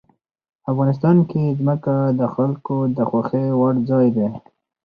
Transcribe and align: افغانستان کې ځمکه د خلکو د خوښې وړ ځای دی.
افغانستان 0.71 1.17
کې 1.29 1.43
ځمکه 1.59 1.95
د 2.19 2.21
خلکو 2.33 2.75
د 2.97 2.99
خوښې 3.09 3.45
وړ 3.59 3.75
ځای 3.89 4.07
دی. 4.15 4.27